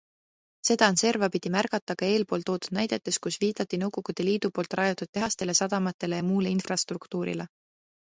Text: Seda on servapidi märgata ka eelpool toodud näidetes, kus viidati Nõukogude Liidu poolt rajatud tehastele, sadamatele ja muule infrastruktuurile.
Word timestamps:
Seda 0.67 0.85
on 0.91 0.95
servapidi 0.99 1.49
märgata 1.55 1.95
ka 1.99 2.07
eelpool 2.13 2.45
toodud 2.47 2.73
näidetes, 2.77 3.19
kus 3.25 3.37
viidati 3.43 3.79
Nõukogude 3.81 4.25
Liidu 4.25 4.51
poolt 4.55 4.73
rajatud 4.81 5.13
tehastele, 5.19 5.55
sadamatele 5.61 6.21
ja 6.23 6.27
muule 6.31 6.55
infrastruktuurile. 6.55 7.47